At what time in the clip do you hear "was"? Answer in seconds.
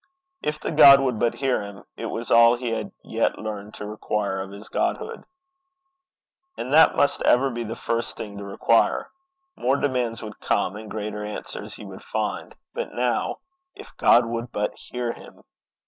2.07-2.31